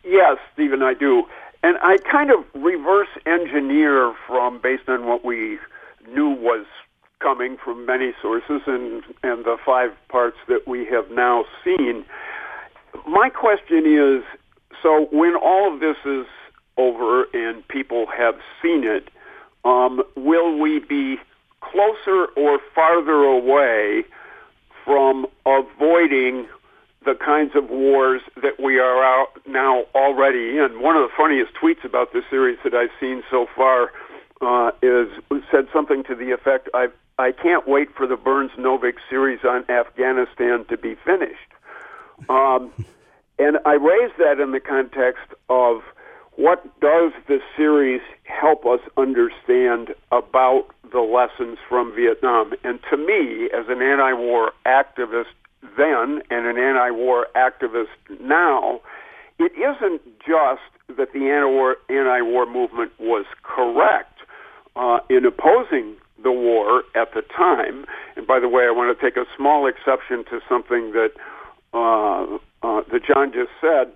Yes, 0.04 0.38
Stephen, 0.52 0.82
I 0.82 0.94
do. 0.94 1.24
And 1.62 1.76
I 1.82 1.98
kind 2.10 2.30
of 2.30 2.44
reverse 2.54 3.08
engineer 3.26 4.14
from 4.26 4.60
based 4.60 4.88
on 4.88 5.06
what 5.06 5.24
we 5.24 5.58
knew 6.08 6.30
was 6.30 6.66
coming 7.20 7.56
from 7.62 7.84
many 7.84 8.12
sources 8.20 8.62
and, 8.66 9.02
and 9.22 9.44
the 9.44 9.56
five 9.64 9.90
parts 10.08 10.38
that 10.48 10.66
we 10.66 10.86
have 10.86 11.10
now 11.10 11.44
seen. 11.62 12.04
My 13.06 13.28
question 13.28 13.84
is 13.86 14.24
so 14.82 15.08
when 15.12 15.34
all 15.36 15.72
of 15.72 15.80
this 15.80 15.96
is 16.04 16.26
over 16.76 17.24
and 17.34 17.66
people 17.68 18.06
have 18.06 18.36
seen 18.62 18.84
it, 18.84 19.08
um, 19.64 20.02
will 20.16 20.58
we 20.58 20.78
be 20.78 21.18
closer 21.60 22.26
or 22.36 22.58
farther 22.74 23.22
away 23.24 24.04
from 24.84 25.26
avoiding 25.46 26.46
the 27.04 27.14
kinds 27.14 27.52
of 27.54 27.70
wars 27.70 28.20
that 28.42 28.60
we 28.62 28.78
are 28.78 29.02
out 29.02 29.28
now 29.46 29.84
already 29.94 30.58
in. 30.58 30.82
One 30.82 30.96
of 30.96 31.02
the 31.02 31.14
funniest 31.16 31.52
tweets 31.54 31.84
about 31.84 32.12
this 32.12 32.24
series 32.28 32.58
that 32.64 32.74
I've 32.74 32.90
seen 32.98 33.22
so 33.30 33.46
far 33.56 33.90
uh, 34.40 34.72
is 34.82 35.08
said 35.50 35.68
something 35.72 36.02
to 36.04 36.14
the 36.14 36.32
effect, 36.32 36.68
"I 36.74 36.88
I 37.18 37.32
can't 37.32 37.66
wait 37.66 37.94
for 37.94 38.06
the 38.06 38.16
Burns 38.16 38.52
Novick 38.52 38.96
series 39.08 39.40
on 39.44 39.64
Afghanistan 39.70 40.64
to 40.66 40.76
be 40.76 40.94
finished." 40.94 41.52
Um, 42.28 42.72
and 43.38 43.58
I 43.64 43.74
raise 43.74 44.12
that 44.18 44.38
in 44.40 44.52
the 44.52 44.60
context 44.60 45.32
of 45.48 45.82
what 46.36 46.62
does 46.80 47.12
the 47.26 47.40
series 47.56 48.00
help 48.24 48.64
us 48.66 48.80
understand 48.96 49.94
about 50.12 50.66
the 50.92 51.00
lessons 51.00 51.58
from 51.68 51.94
Vietnam? 51.94 52.52
And 52.64 52.80
to 52.90 52.96
me, 52.96 53.48
as 53.52 53.66
an 53.68 53.82
anti-war 53.82 54.52
activist 54.66 55.32
then 55.76 56.22
and 56.30 56.46
an 56.46 56.58
anti-war 56.58 57.26
activist 57.36 57.88
now, 58.20 58.80
it 59.38 59.52
isn't 59.52 60.02
just 60.18 60.62
that 60.96 61.12
the 61.12 61.30
anti-war, 61.30 62.46
movement 62.46 62.92
was 62.98 63.24
correct 63.42 64.18
uh, 64.76 64.98
in 65.08 65.24
opposing 65.24 65.94
the 66.22 66.32
war 66.32 66.82
at 66.94 67.12
the 67.14 67.22
time. 67.22 67.86
And 68.16 68.26
by 68.26 68.40
the 68.40 68.48
way, 68.48 68.64
I 68.64 68.70
want 68.70 68.96
to 68.96 69.04
take 69.04 69.16
a 69.16 69.24
small 69.36 69.66
exception 69.66 70.24
to 70.30 70.40
something 70.48 70.92
that 70.92 71.12
uh, 71.72 72.38
uh, 72.62 72.82
that 72.90 73.02
John 73.06 73.32
just 73.32 73.50
said. 73.60 73.92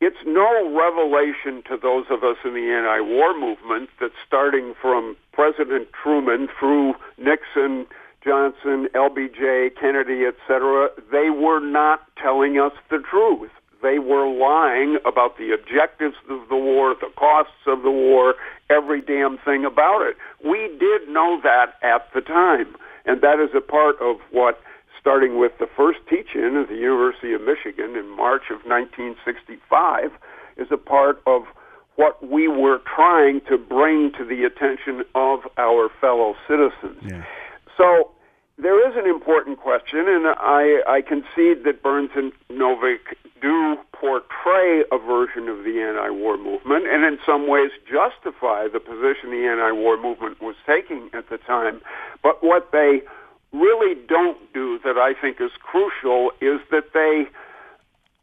It's 0.00 0.16
no 0.26 0.68
revelation 0.76 1.62
to 1.68 1.76
those 1.76 2.06
of 2.10 2.24
us 2.24 2.36
in 2.44 2.54
the 2.54 2.72
anti-war 2.72 3.38
movement 3.38 3.88
that 4.00 4.10
starting 4.26 4.74
from 4.80 5.16
President 5.32 5.88
Truman 5.92 6.48
through 6.58 6.94
Nixon, 7.18 7.86
Johnson, 8.24 8.88
LBJ, 8.94 9.76
Kennedy, 9.80 10.24
etc., 10.26 10.88
they 11.12 11.30
were 11.30 11.60
not 11.60 12.00
telling 12.20 12.58
us 12.58 12.72
the 12.90 12.98
truth. 12.98 13.50
They 13.80 13.98
were 13.98 14.28
lying 14.28 14.98
about 15.04 15.38
the 15.38 15.52
objectives 15.52 16.16
of 16.28 16.48
the 16.48 16.56
war, 16.56 16.94
the 17.00 17.10
costs 17.16 17.66
of 17.66 17.82
the 17.82 17.90
war, 17.90 18.34
every 18.70 19.00
damn 19.00 19.38
thing 19.38 19.64
about 19.64 20.02
it. 20.02 20.16
We 20.44 20.68
did 20.78 21.08
know 21.08 21.40
that 21.42 21.74
at 21.82 22.12
the 22.12 22.20
time, 22.20 22.74
and 23.04 23.20
that 23.22 23.40
is 23.40 23.50
a 23.54 23.60
part 23.60 24.00
of 24.00 24.16
what 24.30 24.60
starting 25.02 25.38
with 25.38 25.52
the 25.58 25.66
first 25.76 25.98
teach-in 26.08 26.56
at 26.56 26.68
the 26.68 26.76
University 26.76 27.32
of 27.34 27.42
Michigan 27.42 27.96
in 27.96 28.08
March 28.16 28.44
of 28.50 28.64
1965, 28.64 30.12
is 30.56 30.68
a 30.70 30.76
part 30.76 31.20
of 31.26 31.42
what 31.96 32.26
we 32.26 32.46
were 32.46 32.80
trying 32.94 33.40
to 33.48 33.58
bring 33.58 34.12
to 34.12 34.24
the 34.24 34.44
attention 34.44 35.02
of 35.16 35.40
our 35.58 35.90
fellow 36.00 36.34
citizens. 36.48 37.02
Yeah. 37.04 37.24
So 37.76 38.12
there 38.58 38.88
is 38.88 38.96
an 38.96 39.10
important 39.10 39.58
question, 39.58 40.06
and 40.06 40.26
I, 40.38 40.82
I 40.86 41.02
concede 41.02 41.64
that 41.64 41.82
Burns 41.82 42.10
and 42.14 42.32
Novick 42.48 43.16
do 43.40 43.76
portray 43.92 44.84
a 44.92 44.98
version 44.98 45.48
of 45.48 45.64
the 45.64 45.82
anti-war 45.82 46.36
movement, 46.38 46.86
and 46.86 47.04
in 47.04 47.18
some 47.26 47.48
ways 47.48 47.72
justify 47.90 48.68
the 48.68 48.78
position 48.78 49.30
the 49.30 49.46
anti-war 49.46 50.00
movement 50.00 50.40
was 50.40 50.54
taking 50.64 51.10
at 51.12 51.28
the 51.28 51.38
time. 51.38 51.80
But 52.22 52.42
what 52.44 52.70
they 52.70 53.02
really 53.52 53.94
don't 54.08 54.38
do 54.52 54.78
that 54.84 54.96
I 54.96 55.14
think 55.20 55.40
is 55.40 55.50
crucial 55.60 56.30
is 56.40 56.60
that 56.70 56.92
they 56.94 57.26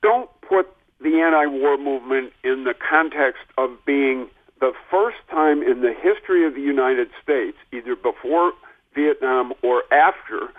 don't 0.02 0.30
put 0.42 0.68
the 1.02 1.22
anti-war 1.22 1.78
movement 1.78 2.34
in 2.44 2.64
the 2.64 2.74
context 2.74 3.44
of 3.58 3.70
being 3.86 4.28
the 4.60 4.74
first 4.92 5.18
time 5.30 5.62
in 5.64 5.82
the 5.82 5.94
history 5.94 6.46
of 6.46 6.54
the 6.54 6.62
United 6.62 7.10
States, 7.24 7.58
either 7.72 7.96
before 7.96 8.52
Vietnam 8.94 9.54
or 9.64 9.84
after, 9.94 10.50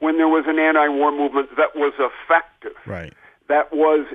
when 0.00 0.16
there 0.16 0.28
was 0.28 0.44
an 0.48 0.58
anti-war 0.58 1.12
movement 1.12 1.50
that 1.56 1.76
was 1.76 1.92
effective, 1.98 2.76
Right. 2.86 3.12
that 3.48 3.72
was 3.72 4.06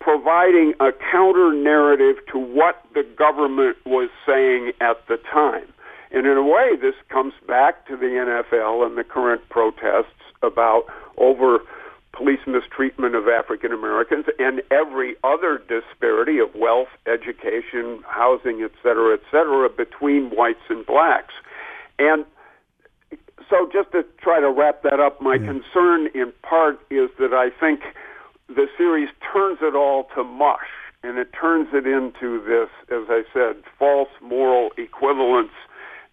providing 0.00 0.74
a 0.80 0.90
counter 1.12 1.52
narrative 1.52 2.16
to 2.32 2.38
what 2.38 2.82
the 2.94 3.04
government 3.16 3.76
was 3.84 4.08
saying 4.26 4.72
at 4.80 5.06
the 5.06 5.18
time. 5.18 5.72
And 6.12 6.26
in 6.26 6.36
a 6.36 6.42
way, 6.42 6.76
this 6.80 6.94
comes 7.08 7.34
back 7.46 7.86
to 7.86 7.96
the 7.96 8.06
NFL 8.06 8.84
and 8.86 8.98
the 8.98 9.04
current 9.04 9.48
protests 9.48 10.20
about 10.42 10.84
over 11.16 11.60
police 12.12 12.40
mistreatment 12.46 13.14
of 13.14 13.28
African 13.28 13.72
Americans 13.72 14.26
and 14.38 14.62
every 14.70 15.14
other 15.22 15.58
disparity 15.58 16.38
of 16.38 16.48
wealth, 16.54 16.88
education, 17.06 18.02
housing, 18.06 18.62
et 18.62 18.72
cetera, 18.82 19.14
et 19.14 19.22
cetera, 19.30 19.68
between 19.68 20.30
whites 20.30 20.66
and 20.68 20.84
blacks. 20.84 21.34
And 21.98 22.24
so 23.48 23.68
just 23.72 23.92
to 23.92 24.04
try 24.20 24.40
to 24.40 24.50
wrap 24.50 24.82
that 24.82 25.00
up, 25.00 25.20
my 25.20 25.38
concern 25.38 26.08
in 26.14 26.32
part 26.42 26.80
is 26.90 27.10
that 27.18 27.32
I 27.32 27.50
think 27.58 27.80
the 28.48 28.66
series 28.76 29.08
turns 29.32 29.58
it 29.62 29.74
all 29.74 30.08
to 30.14 30.24
mush 30.24 30.70
and 31.02 31.18
it 31.18 31.28
turns 31.32 31.68
it 31.72 31.86
into 31.86 32.42
this, 32.44 32.68
as 32.90 33.06
I 33.08 33.22
said, 33.32 33.62
false 33.78 34.10
moral 34.20 34.70
equivalence. 34.76 35.52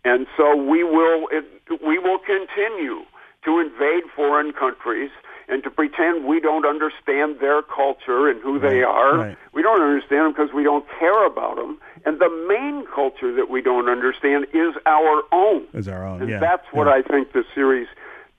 And 0.04 0.27
so 0.38 0.56
we 0.56 0.84
will 0.84 1.27
it, 1.32 1.46
we 1.86 2.00
will 2.00 2.20
continue 2.20 3.04
to 3.46 3.60
invade 3.60 4.04
foreign 4.16 4.54
countries 4.54 5.12
and 5.50 5.63
to 5.63 5.70
pretend 5.70 6.25
we 6.25 6.39
don't 6.39 6.66
understand 6.66 7.39
their 7.39 7.62
culture 7.62 8.27
and 8.30 8.42
who 8.42 8.60
they 8.60 8.84
are. 8.84 9.18
right. 9.18 9.38
We 9.54 9.62
don't 9.62 9.82
understand 9.82 10.25
them 10.25 10.32
because 10.34 10.54
we 10.54 10.63
don't 10.63 10.86
care 11.00 11.25
about 11.25 11.56
them. 11.56 11.80
And 12.06 12.20
the 12.20 12.30
main 12.48 12.86
culture 12.94 13.34
that 13.34 13.50
we 13.50 13.62
don't 13.62 13.89
understand 13.89 14.48
is 14.54 14.75
our 14.86 15.24
own. 15.32 15.66
Is 15.74 15.88
our 15.88 16.06
own. 16.06 16.22
And 16.22 16.30
yeah. 16.30 16.39
that's 16.39 16.66
what 16.72 16.88
yeah. 16.88 16.96
I 16.96 17.01
think 17.01 17.32
the 17.32 17.46
series 17.56 17.88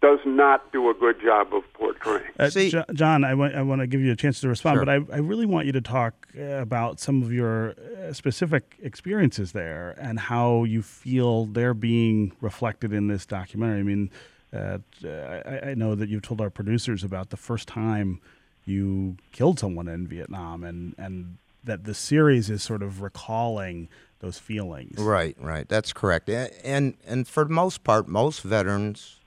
does 0.01 0.21
not 0.25 0.71
do 0.73 0.89
a 0.91 0.95
good 0.95 1.21
job 1.21 1.53
of 1.53 1.65
portraying. 1.73 2.31
Uh, 2.39 2.49
See- 2.51 2.73
John, 2.95 3.25
I 3.25 3.35
want, 3.35 3.55
I 3.55 3.63
want 3.63 3.81
to 3.81 3.87
give 3.87 4.01
you 4.01 4.13
a 4.13 4.17
chance 4.17 4.41
to 4.43 4.49
respond, 4.49 4.77
Sure. 4.77 4.85
but 4.85 4.89
I, 4.89 5.17
I 5.17 5.19
really 5.19 5.47
want 5.47 5.67
you 5.67 5.73
to 5.73 5.81
talk 5.81 6.29
uh, 6.39 6.43
about 6.43 7.01
some 7.01 7.23
of 7.23 7.33
your 7.33 7.71
uh, 7.71 8.13
specific 8.13 8.77
experiences 8.81 9.53
there 9.53 9.97
and 10.01 10.21
how 10.21 10.65
you 10.65 10.83
feel 10.83 11.47
they're 11.47 11.75
being 11.75 12.33
reflected 12.41 12.93
in 12.93 13.09
this 13.09 13.27
documentary. 13.27 13.81
I 13.81 13.83
mean, 13.83 14.11
uh, 14.53 14.79
I, 15.05 15.71
I 15.71 15.75
know 15.75 15.95
that 15.97 16.09
you've 16.09 16.23
told 16.23 16.41
our 16.41 16.51
producers 16.51 17.03
about 17.03 17.31
the 17.31 17.37
first 17.37 17.67
time 17.67 18.21
you 18.65 19.17
killed 19.33 19.59
someone 19.59 19.89
in 19.89 20.07
Vietnam, 20.07 20.63
and, 20.63 20.95
and 20.97 21.39
that 21.65 21.85
the 21.85 21.95
series 21.95 22.51
is 22.51 22.63
sort 22.63 22.83
of 22.83 23.03
recalling 23.03 23.89
those 24.21 24.39
feelings. 24.39 24.99
Right, 24.99 25.37
right. 25.41 25.69
That's 25.69 25.93
correct. 25.93 26.29
And 26.29 26.95
and 27.07 27.27
for 27.27 27.45
the 27.45 27.51
most 27.53 27.83
part, 27.85 28.09
most 28.09 28.43
veterans 28.43 29.18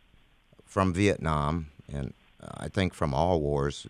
from 0.72 0.94
Vietnam 0.94 1.68
and 1.92 2.14
uh, 2.42 2.48
I 2.66 2.70
think 2.70 2.94
from 2.94 3.14
all 3.14 3.42
wars 3.42 3.86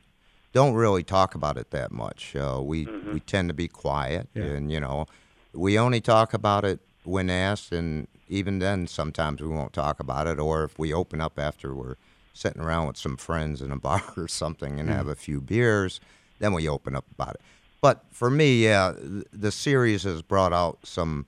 don't 0.51 0.73
really 0.73 1.03
talk 1.03 1.35
about 1.35 1.55
it 1.57 1.69
that 1.69 1.91
much. 1.91 2.35
Uh, 2.35 2.59
we 2.61 2.85
we 3.13 3.19
tend 3.21 3.47
to 3.49 3.53
be 3.53 3.67
quiet, 3.69 4.27
Yeah. 4.33 4.43
and 4.55 4.71
you 4.71 4.79
know, 4.79 5.05
we 5.53 5.77
only 5.79 6.01
talk 6.01 6.33
about 6.33 6.65
it 6.65 6.79
when 7.03 7.29
asked, 7.29 7.71
and 7.71 8.07
even 8.27 8.59
then, 8.59 8.87
sometimes 8.87 9.41
we 9.41 9.47
won't 9.47 9.73
talk 9.73 9.99
about 9.99 10.25
it. 10.27 10.39
Or 10.39 10.63
if 10.65 10.77
we 10.79 10.91
open 10.93 11.21
up 11.21 11.37
after 11.39 11.73
we're 11.73 11.95
sitting 12.33 12.61
around 12.61 12.87
with 12.87 12.97
some 12.97 13.15
friends 13.15 13.61
in 13.61 13.71
a 13.71 13.77
bar 13.87 14.03
or 14.17 14.27
something 14.27 14.79
and 14.79 14.89
have 14.89 15.07
a 15.07 15.15
few 15.15 15.39
beers, 15.39 16.01
then 16.39 16.51
we 16.53 16.67
open 16.67 16.95
up 16.95 17.05
about 17.13 17.35
it. 17.35 17.41
But 17.79 18.03
for 18.11 18.29
me, 18.29 18.63
yeah, 18.65 18.93
the 19.31 19.51
series 19.51 20.03
has 20.03 20.21
brought 20.21 20.51
out 20.53 20.79
some 20.83 21.25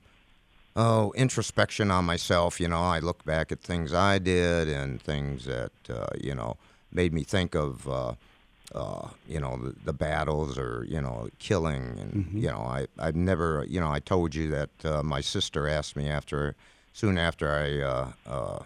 oh 0.76 1.12
introspection 1.16 1.90
on 1.90 2.04
myself. 2.04 2.60
You 2.60 2.68
know, 2.68 2.82
I 2.82 2.98
look 2.98 3.24
back 3.24 3.52
at 3.52 3.60
things 3.60 3.92
I 3.94 4.18
did 4.18 4.68
and 4.68 5.00
things 5.00 5.44
that 5.44 5.72
uh, 5.88 6.06
you 6.20 6.34
know 6.34 6.56
made 6.92 7.12
me 7.12 7.24
think 7.24 7.54
of. 7.54 7.88
Uh, 7.88 8.14
uh, 8.74 9.08
you 9.28 9.38
know 9.38 9.56
the, 9.56 9.74
the 9.84 9.92
battles 9.92 10.58
or 10.58 10.84
you 10.88 11.00
know 11.00 11.28
killing 11.38 11.96
and 12.00 12.28
you 12.32 12.48
know 12.48 12.58
I 12.58 12.86
I've 12.98 13.14
never 13.14 13.64
you 13.68 13.78
know 13.78 13.90
I 13.90 14.00
told 14.00 14.34
you 14.34 14.48
that 14.50 14.84
uh, 14.84 15.02
my 15.02 15.20
sister 15.20 15.68
asked 15.68 15.96
me 15.96 16.08
after 16.08 16.56
soon 16.92 17.18
after 17.18 17.50
I 17.50 17.80
uh, 17.80 18.12
uh, 18.26 18.64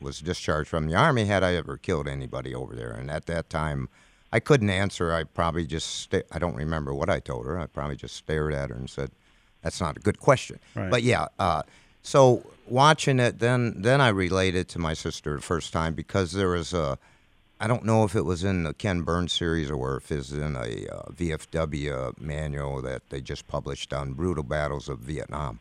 was 0.00 0.20
discharged 0.20 0.70
from 0.70 0.86
the 0.86 0.94
army 0.94 1.26
had 1.26 1.42
I 1.42 1.54
ever 1.54 1.76
killed 1.76 2.08
anybody 2.08 2.54
over 2.54 2.74
there 2.74 2.92
and 2.92 3.10
at 3.10 3.26
that 3.26 3.50
time 3.50 3.88
I 4.32 4.40
couldn't 4.40 4.70
answer 4.70 5.12
I 5.12 5.24
probably 5.24 5.66
just 5.66 5.88
sta- 5.88 6.22
I 6.30 6.38
don't 6.38 6.56
remember 6.56 6.94
what 6.94 7.10
I 7.10 7.20
told 7.20 7.44
her 7.44 7.58
I 7.58 7.66
probably 7.66 7.96
just 7.96 8.16
stared 8.16 8.54
at 8.54 8.70
her 8.70 8.76
and 8.76 8.88
said 8.88 9.10
that's 9.62 9.80
not 9.80 9.96
a 9.96 10.00
good 10.00 10.18
question 10.20 10.58
Right. 10.74 10.90
but 10.90 11.02
yeah 11.02 11.26
uh, 11.38 11.62
so 12.02 12.44
watching 12.66 13.18
it 13.20 13.38
then 13.38 13.74
then 13.82 14.00
I 14.00 14.08
related 14.08 14.68
to 14.70 14.78
my 14.78 14.94
sister 14.94 15.36
the 15.36 15.42
first 15.42 15.72
time 15.72 15.94
because 15.94 16.32
there 16.32 16.48
was 16.48 16.72
a 16.72 16.98
I 17.60 17.68
don't 17.68 17.84
know 17.84 18.02
if 18.02 18.16
it 18.16 18.22
was 18.24 18.42
in 18.42 18.64
the 18.64 18.74
Ken 18.74 19.02
Burns 19.02 19.32
series 19.32 19.70
or 19.70 19.96
if 19.98 20.10
it's 20.10 20.32
in 20.32 20.56
a 20.56 20.86
uh, 20.92 21.02
VFW 21.12 22.18
manual 22.20 22.82
that 22.82 23.08
they 23.10 23.20
just 23.20 23.46
published 23.46 23.92
on 23.92 24.14
brutal 24.14 24.42
battles 24.42 24.88
of 24.88 24.98
Vietnam. 24.98 25.60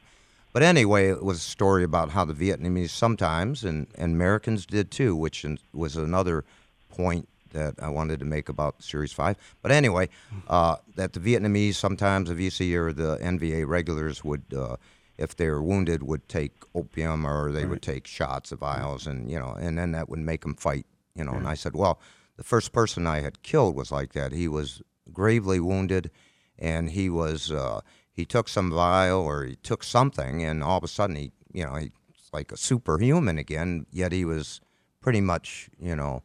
But 0.52 0.64
anyway, 0.64 1.10
it 1.10 1.24
was 1.24 1.38
a 1.38 1.42
story 1.42 1.84
about 1.84 2.10
how 2.10 2.26
the 2.26 2.34
Vietnamese 2.34 2.90
sometimes, 2.90 3.64
and, 3.64 3.86
and 4.00 4.14
Americans 4.16 4.66
did 4.66 4.90
too, 4.90 5.16
which 5.16 5.46
was 5.74 5.96
another 5.96 6.44
point 6.90 7.30
that 7.52 7.76
I 7.82 7.90
wanted 7.90 8.20
to 8.20 8.26
make 8.26 8.50
about 8.50 8.84
Series 8.84 9.12
5. 9.12 9.36
But 9.62 9.72
anyway, 9.72 10.10
uh, 10.48 10.78
that 10.96 11.14
the 11.14 11.20
Vietnamese 11.20 11.76
sometimes, 11.76 12.30
the 12.30 12.36
VC 12.36 12.76
or 12.76 12.92
the 12.94 13.18
NVA 13.18 13.68
regulars 13.68 14.24
would, 14.24 14.44
uh, 14.56 14.78
if 15.18 15.36
they 15.36 15.50
were 15.50 15.62
wounded, 15.62 16.04
would 16.04 16.28
take 16.28 16.54
opium 16.74 17.26
or 17.26 17.52
they 17.52 17.66
would 17.66 17.82
take 17.82 18.08
shots 18.08 18.52
of 18.52 18.60
vials, 18.60 19.08
and, 19.08 19.30
you 19.30 19.38
know, 19.40 19.56
and 19.60 19.78
then 19.78 19.92
that 19.92 20.10
would 20.10 20.20
make 20.20 20.42
them 20.42 20.56
fight 20.56 20.86
you 21.16 21.24
know. 21.24 21.34
And 21.34 21.48
I 21.48 21.54
said, 21.54 21.76
well, 21.76 22.00
the 22.38 22.44
first 22.44 22.72
person 22.72 23.08
I 23.08 23.22
had 23.22 23.44
killed 23.44 23.76
was 23.76 23.92
like 23.92 24.14
that. 24.14 24.32
He 24.32 24.48
was 24.48 24.82
gravely 25.12 25.60
wounded, 25.60 26.12
and 26.58 26.90
he 26.92 27.10
was 27.10 27.52
uh, 27.52 27.82
he 28.12 28.26
took 28.26 28.48
some 28.48 28.72
vial 28.72 29.22
or 29.22 29.44
he 29.44 29.56
took 29.56 29.84
something, 29.84 30.44
and 30.44 30.64
all 30.64 30.78
of 30.78 30.84
a 30.84 30.88
sudden 30.88 31.16
he, 31.16 31.32
you 31.54 31.66
know, 31.66 31.76
he's 31.76 31.92
like 32.34 32.52
a 32.52 32.58
superhuman 32.58 33.38
again. 33.38 33.86
Yet 33.92 34.12
he 34.12 34.26
was 34.26 34.62
pretty 35.02 35.22
much, 35.22 35.70
you 35.80 35.96
know, 35.96 36.24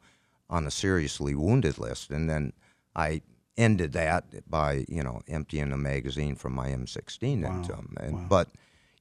on 0.49 0.67
a 0.67 0.71
seriously 0.71 1.35
wounded 1.35 1.79
list. 1.79 2.11
And 2.11 2.29
then 2.31 2.53
I 2.95 3.23
ended 3.57 3.93
that 3.93 4.25
by, 4.49 4.85
you 4.89 5.03
know, 5.03 5.21
emptying 5.29 5.73
a 5.73 5.77
magazine 5.77 6.37
from 6.37 6.53
my 6.55 6.69
M16 6.69 7.45
into 7.45 7.75
him. 7.75 7.97
And, 8.01 8.29
But, 8.29 8.49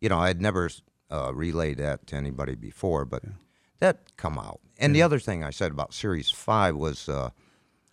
you 0.02 0.10
know, 0.10 0.20
I'd 0.20 0.42
never 0.42 0.70
uh, 1.12 1.32
relayed 1.34 1.78
that 1.78 2.08
to 2.08 2.16
anybody 2.16 2.56
before, 2.56 3.06
but 3.06 3.24
that 3.80 4.16
come 4.18 4.38
out. 4.40 4.60
And 4.78 4.96
the 4.96 5.02
other 5.02 5.20
thing 5.20 5.44
I 5.44 5.52
said 5.52 5.72
about 5.72 5.94
Series 5.94 6.32
5 6.32 6.76
was 6.76 7.08
uh, 7.10 7.30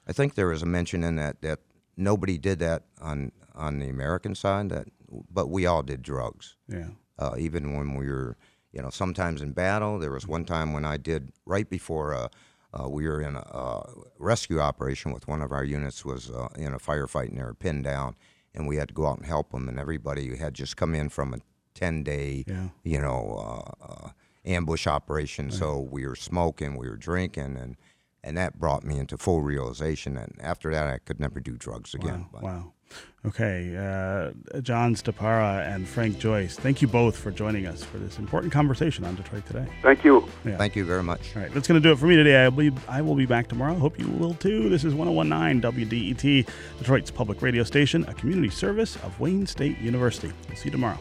I 0.09 0.13
think 0.13 0.35
there 0.35 0.49
was 0.49 0.63
a 0.63 0.67
mention 0.67 1.05
in 1.05 1.17
that 1.17 1.43
that 1.43 1.61
nobody 1.97 2.39
did 2.39 2.59
that 2.61 2.85
on, 3.01 3.31
on 3.55 3.79
the 3.79 3.89
American 3.89 4.35
side, 4.35 4.71
that, 4.71 4.89
but 5.31 5.49
we 5.51 5.67
all 5.67 5.83
did 5.83 6.03
drugs 6.03 6.57
Yeah. 6.69 6.89
uh, 7.19 7.35
even 7.39 7.77
when 7.77 7.95
we 7.95 8.09
were, 8.09 8.37
you 8.73 8.81
know, 8.83 8.91
sometimes 8.91 9.43
in 9.43 9.53
battle. 9.53 9.99
There 9.99 10.11
was 10.13 10.27
one 10.27 10.45
time 10.45 10.73
when 10.73 10.85
I 10.85 10.97
did 10.97 11.33
right 11.45 11.69
before 11.69 12.15
uh, 12.15 12.29
uh, 12.73 12.89
we 12.89 13.07
were 13.07 13.21
in 13.21 13.37
a 13.37 13.41
uh, 13.41 13.83
rescue 14.19 14.61
operation 14.61 15.13
with 15.13 15.29
one 15.29 15.43
of 15.43 15.53
our 15.53 15.65
units 15.65 16.05
was 16.05 16.31
uh, 16.31 16.49
in 16.57 16.73
a 16.73 16.79
firefight 16.79 17.29
and 17.29 17.39
they 17.39 17.43
were 17.43 17.55
pinned 17.55 17.85
down, 17.85 18.17
and 18.55 18.67
we 18.67 18.77
had 18.77 18.89
to 18.89 18.95
go 18.95 19.07
out 19.07 19.19
and 19.19 19.27
help 19.27 19.51
them. 19.51 19.69
And 19.69 19.79
everybody 19.79 20.37
had 20.37 20.55
just 20.55 20.77
come 20.77 20.95
in 20.95 21.09
from 21.09 21.35
a 21.35 21.39
ten 21.75 22.03
day, 22.03 22.45
Yeah. 22.47 22.69
you 22.85 23.01
know, 23.01 23.75
uh, 23.83 23.85
uh, 23.93 24.11
ambush 24.45 24.87
operation. 24.87 25.51
So 25.51 25.79
we 25.79 26.07
were 26.07 26.17
smoking, 26.17 26.77
we 26.77 26.89
were 26.89 26.97
drinking, 26.97 27.57
and 27.57 27.77
and 28.25 28.37
that 28.37 28.59
brought 28.59 28.85
me 28.85 28.99
into 28.99 29.17
full 29.19 29.43
realization. 29.43 30.17
And 30.17 30.37
after 30.41 30.71
that, 30.73 30.87
I 30.87 30.99
could 30.99 31.19
never 31.21 31.41
do 31.41 31.57
drugs 31.57 31.95
again. 31.95 32.27
But- 32.33 32.43
Wow. 32.43 32.73
Okay. 33.25 33.75
Uh, 33.77 34.61
John 34.61 34.95
Stepara 34.95 35.67
and 35.67 35.89
Frank 35.89 36.19
Joyce, 36.19 36.57
thank 36.57 36.83
you 36.83 36.89
both 36.89 37.17
for 37.17 37.31
joining 37.31 37.67
us 37.67 37.83
for 37.83 37.97
this 37.99 38.19
important 38.19 38.53
conversation 38.53 39.05
on 39.05 39.15
Detroit 39.15 39.47
Today. 39.47 39.67
Thank 39.81 40.05
you. 40.05 40.29
Yeah. 40.45 40.57
Thank 40.59 40.77
you 40.77 40.85
very 40.85 41.03
much. 41.03 41.35
All 41.35 41.41
right, 41.43 41.51
that's 41.55 41.67
going 41.69 41.81
to 41.81 41.89
do 41.89 41.93
it 41.93 41.99
for 41.99 42.07
me 42.07 42.17
today. 42.17 42.45
I 42.45 42.49
will, 42.49 42.71
be, 42.71 42.73
I 42.89 43.01
will 43.01 43.15
be 43.15 43.25
back 43.25 43.49
tomorrow. 43.49 43.75
Hope 43.75 43.99
you 43.99 44.09
will 44.09 44.35
too. 44.35 44.69
This 44.69 44.85
is 44.85 44.93
1019 44.95 45.63
WDET, 45.73 46.49
Detroit's 46.79 47.11
public 47.11 47.41
radio 47.41 47.63
station, 47.63 48.05
a 48.09 48.15
community 48.15 48.51
service 48.51 48.97
of 48.97 49.19
Wayne 49.21 49.47
State 49.47 49.79
University. 49.79 50.31
We'll 50.49 50.57
see 50.57 50.67
you 50.67 50.73
tomorrow. 50.73 50.99